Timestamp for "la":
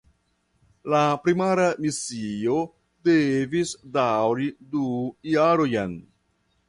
0.93-1.01